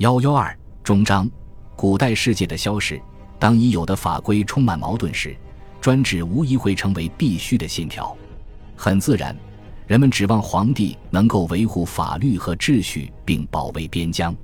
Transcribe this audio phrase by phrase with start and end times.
[0.00, 1.30] 幺幺二终章，
[1.76, 2.98] 古代世界的消逝。
[3.38, 5.36] 当已有的法规充满矛盾时，
[5.78, 8.16] 专制无疑会成为必须的信条。
[8.74, 9.36] 很自然，
[9.86, 14.34] 人们指望皇帝能够维护法律和秩序，并保卫边疆。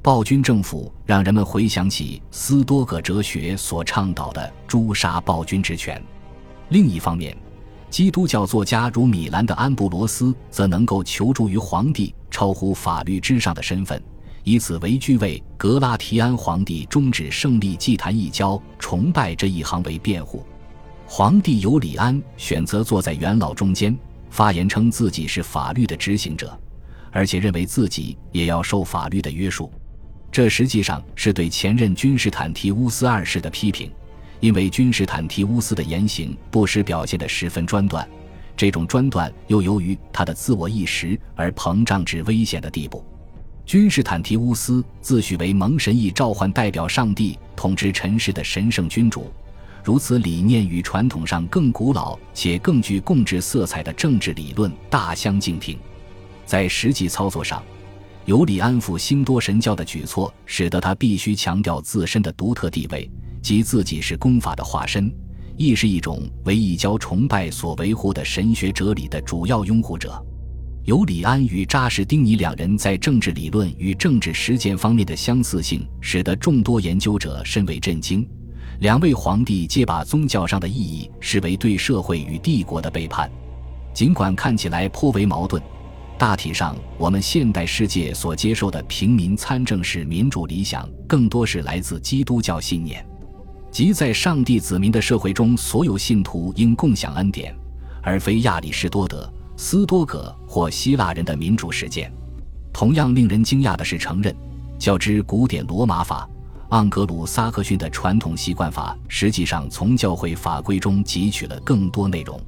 [0.00, 6.02] 暴君政府让人们回想起斯多葛哲学所倡导的诛杀暴君之权。
[6.70, 7.36] 另一方面，
[7.90, 14.02] 基督教作家如米兰的安布罗斯则能够求助于皇帝超乎法律之上的身份，
[14.44, 20.44] 以此为据为格拉提安皇帝终止胜利祭坛一交崇拜这一行为辩护。
[21.06, 23.96] 皇帝尤里安选择坐在元老中间，
[24.28, 26.56] 发言称自己是法律的执行者，
[27.10, 29.72] 而且认为自己也要受法律的约束。
[30.30, 33.90] 这实际上是对前任君士坦提乌斯二世的批评，
[34.40, 38.06] 因为君士坦提乌斯的言行不时表现得十分专断，
[38.54, 43.02] 这种专断又由于他的自我意识而膨胀至危险的地步。
[43.66, 49.32] 君士坦提乌斯自诩为蒙神意召唤代表上帝统治尘世的神圣君主，
[49.82, 55.78] 如此理念与传统上更古老且更具共治色彩的政治理论大相径庭，
[56.44, 57.62] 在实际操作上。
[58.26, 63.10] 尤里安抚新多神教的举措，使得他必须强调自身的独特地位，
[63.42, 65.10] 即自己是公法的化身，
[65.56, 70.22] 亦是一种为异教崇拜所维护的神学哲理的主要拥护者。
[70.84, 78.26] 尤里安与扎什丁尼两人在政治理论与政治实践方面的相似性，使得众多研究者甚为震惊。
[78.80, 83.30] 两位皇帝皆把宗教上的意义视为对社会与帝国的背叛，
[83.94, 85.62] 尽管看起来颇为矛盾。
[86.18, 93.02] 大体上，我们现代世界所接受的平民参政式民主理想，更多是来自基督教信念，
[93.70, 97.56] 即在上帝子民的社会中，所有信徒应共享恩典，
[98.02, 102.12] 而非亚里士多德、斯多葛或希腊人的民主实践。
[102.72, 104.34] 同样令人惊讶的是，承认
[104.78, 106.28] 较之古典罗马法、
[106.70, 112.40] 盎格鲁撒克逊的传统习惯法，实际上从教会法规中汲取了更多内容。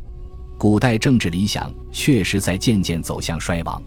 [0.59, 3.81] 古代政治理想确实在渐渐走向衰亡。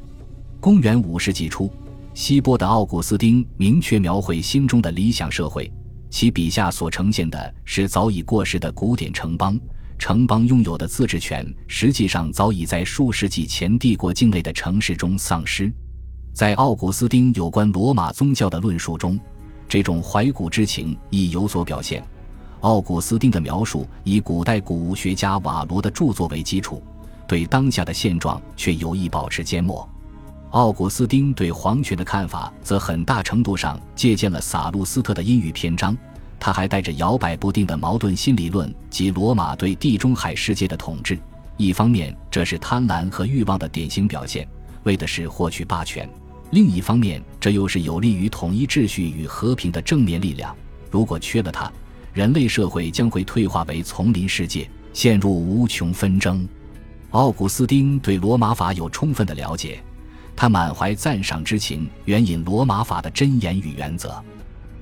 [0.59, 1.69] 公元五世纪初，
[2.13, 5.71] 希波的奥古斯丁明确描绘心中的理想社会，
[6.09, 9.59] 其笔下所呈现的是早已过时的古典城邦。
[9.99, 15.71] 城邦拥有的自治权，实际上早已在数世纪前帝国境内的城市中丧失。
[16.33, 19.19] 在奥古斯丁有关罗马宗教的论述中，
[19.67, 22.01] 这种怀古之情亦有所表现。
[22.61, 26.81] 奥古斯丁的描述以古代古物学家瓦罗的著作为基础，
[27.27, 29.87] 对当下的现状却有意保持缄默。
[30.51, 35.95] 奥古斯丁对皇权的看法则很大程度上借鉴了萨路斯特的阴郁篇章。
[36.39, 41.19] 他还带着摇摆不定的矛盾新理论及罗马对地中海世界的统治。
[41.57, 44.47] 一方面，这是贪婪和欲望的典型表现，
[44.83, 46.07] 为的是获取霸权；
[46.51, 50.55] 另一方面，这又是有利于统一秩序与和平的正面力量。
[50.89, 51.69] 如果缺了它，
[52.13, 56.47] 人类社会将会退化为丛林世界，陷入无穷纷争。
[57.11, 59.83] 奥古斯丁对罗马法有充分的了解，
[60.35, 64.23] 他满怀赞赏之情，援引罗马法的箴言与原则。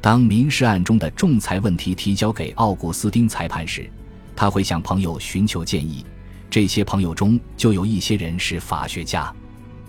[0.07, 3.91] 当民事案中的仲裁问题提交给奥古斯丁裁判时，
[4.38, 6.06] 他会向朋友寻求建议，
[6.50, 9.29] 这些朋友中就有一些人是法学家。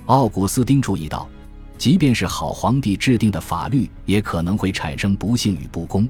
[0.07, 1.29] 奥古斯丁注意到，
[1.79, 6.09] 即便是好皇帝制定的法律，也可能会产生不幸与不公。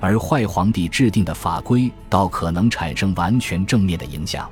[0.00, 4.50] 而坏皇帝制定的法规，倒可能产生完全正面的影响。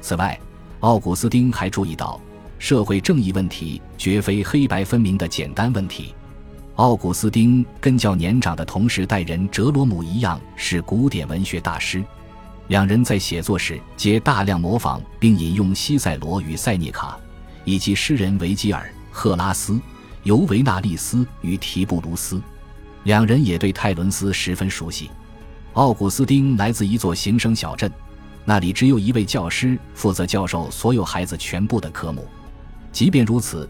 [0.00, 0.36] 此外，
[0.80, 2.20] 奥古斯丁还注意到，
[2.58, 6.12] 社会正义问题绝非黑白分明的简单问题。
[6.76, 12.04] 奥古斯丁跟较年长的同时代人哲罗姆一样，是古典文学大师。
[12.68, 17.18] 两人在写作时皆大量模仿并引用西塞罗与塞涅卡，
[17.64, 19.80] 以及诗人维吉尔、赫拉斯、
[20.24, 22.42] 尤维纳利斯与提布鲁斯。
[23.04, 25.10] 两人也对泰伦斯十分熟悉。
[25.72, 27.90] 奥古斯丁来自一座行省小镇，
[28.44, 32.26] 那里只有一位教师负责教授所有孩子全部的科目。
[32.92, 33.66] 即便如此，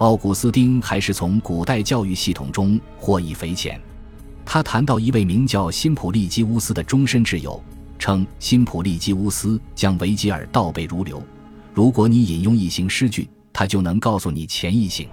[0.00, 3.78] 奥古斯丁还是从古代教育系统中获益匪浅。
[4.46, 7.62] 他谈到一位名叫辛普利基乌斯的终身挚友，
[7.98, 11.22] 称辛普利基乌斯将维吉尔倒背如流。
[11.74, 15.06] 如果你引用一行诗句，他就能告诉你前一行。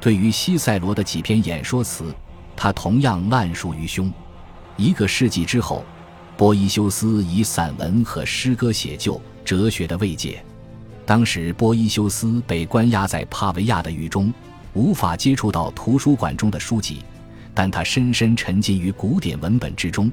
[0.00, 2.12] 对于西塞罗的几篇演说词。
[2.56, 4.10] 他同样烂熟于胸。
[4.76, 5.84] 一个世纪之后，
[6.36, 10.42] 波伊修斯以散文和诗歌写就哲学的慰藉。
[11.06, 14.32] 当时，波伊修斯被关押在帕维亚的狱中，
[14.72, 17.02] 无法接触到图书馆中的书籍，
[17.52, 20.10] 但他深深沉浸于古典文本之中，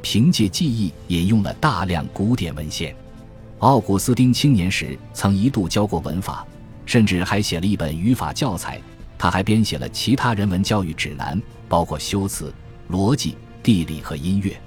[0.00, 2.96] 凭借记忆引用了大量古典文献。
[3.58, 6.46] 奥古斯丁青年时曾一度教过文法，
[6.86, 8.80] 甚至还写了一本语法教材。
[9.18, 11.38] 他还编写了其他人文教育指南，
[11.68, 12.50] 包括修辞、
[12.90, 14.58] 逻辑、地理和音乐。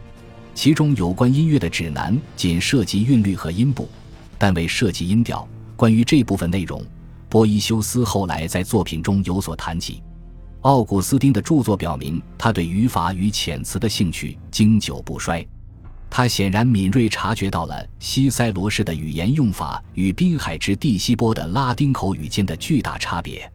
[0.53, 3.89] 其中有关音乐的指南仅涉及韵律和音部，
[4.37, 5.47] 但未涉及音调。
[5.83, 6.81] 关于这部分内容，
[7.27, 10.01] 波伊修斯后来在作品中有所谈及。
[10.61, 15.45] 奥古斯丁的著作表明，他对语法与遣词的兴趣经久不衰。
[16.09, 23.51] 他显然敏锐察觉到了西塞罗式的语言用法与滨海之地西波的拉丁口语间的巨大差别。